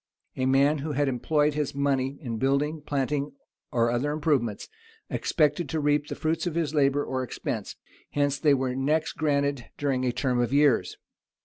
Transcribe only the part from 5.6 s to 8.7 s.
to reap the fruits of his labor or expense: hence they